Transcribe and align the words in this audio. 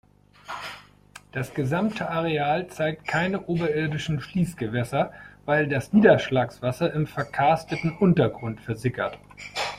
Das 1.31 1.53
gesamte 1.53 2.09
Areal 2.09 2.65
zeigt 2.65 3.07
keine 3.07 3.45
oberirdischen 3.45 4.19
Fließgewässer, 4.19 5.13
weil 5.45 5.67
das 5.67 5.93
Niederschlagswasser 5.93 6.91
im 6.91 7.05
verkarsteten 7.05 7.95
Untergrund 7.99 8.61
versickert. 8.61 9.19